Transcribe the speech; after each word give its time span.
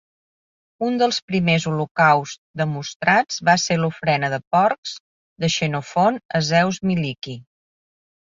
Un 0.85 0.95
dels 1.01 1.17
primers 1.31 1.67
holocausts 1.71 2.39
demostrats 2.61 3.37
va 3.51 3.55
ser 3.65 3.77
l'ofrena 3.81 4.31
de 4.35 4.41
porcs 4.57 4.95
de 5.45 5.49
Xenofont 5.57 6.17
a 6.41 6.45
Zeus 6.49 6.81
Miliqui. 6.93 7.37